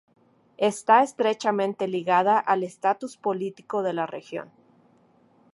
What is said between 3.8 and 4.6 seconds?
de la región.